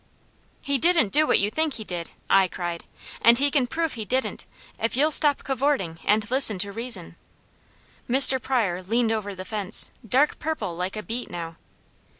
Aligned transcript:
"He 0.63 0.79
didn't 0.79 1.09
do 1.11 1.27
what 1.27 1.37
you 1.39 1.51
think 1.51 1.75
he 1.75 1.83
did," 1.83 2.09
I 2.27 2.47
cried, 2.47 2.85
"and 3.21 3.37
he 3.37 3.51
can 3.51 3.67
prove 3.67 3.93
he 3.93 4.03
didn't, 4.03 4.47
if 4.79 4.97
you'll 4.97 5.11
stop 5.11 5.43
cavorting, 5.43 5.99
and 6.03 6.31
listen 6.31 6.57
to 6.57 6.71
reason." 6.71 7.17
Mr. 8.09 8.41
Pryor 8.41 8.81
leaned 8.81 9.11
over 9.11 9.35
the 9.35 9.45
fence, 9.45 9.91
dark 10.03 10.39
purple 10.39 10.75
like 10.75 10.95
a 10.95 11.03
beet 11.03 11.29
now. 11.29 11.55